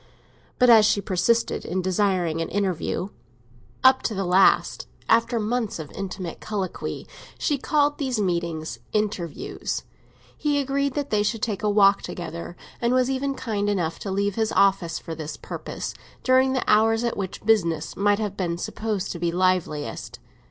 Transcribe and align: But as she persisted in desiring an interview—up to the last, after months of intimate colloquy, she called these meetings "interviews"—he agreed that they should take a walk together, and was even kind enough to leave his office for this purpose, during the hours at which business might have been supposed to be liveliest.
But 0.57 0.71
as 0.71 0.83
she 0.87 0.99
persisted 0.99 1.63
in 1.63 1.83
desiring 1.83 2.41
an 2.41 2.49
interview—up 2.49 4.01
to 4.01 4.15
the 4.15 4.25
last, 4.25 4.87
after 5.07 5.39
months 5.39 5.77
of 5.77 5.91
intimate 5.91 6.39
colloquy, 6.39 7.05
she 7.37 7.59
called 7.59 7.99
these 7.99 8.19
meetings 8.19 8.79
"interviews"—he 8.93 10.57
agreed 10.57 10.95
that 10.95 11.11
they 11.11 11.21
should 11.21 11.43
take 11.43 11.61
a 11.61 11.69
walk 11.69 12.01
together, 12.01 12.55
and 12.81 12.95
was 12.95 13.11
even 13.11 13.35
kind 13.35 13.69
enough 13.69 13.99
to 13.99 14.09
leave 14.09 14.33
his 14.33 14.51
office 14.53 14.97
for 14.97 15.13
this 15.13 15.37
purpose, 15.37 15.93
during 16.23 16.53
the 16.53 16.63
hours 16.67 17.03
at 17.03 17.15
which 17.15 17.45
business 17.45 17.95
might 17.95 18.17
have 18.17 18.35
been 18.35 18.57
supposed 18.57 19.11
to 19.11 19.19
be 19.19 19.31
liveliest. 19.31 20.17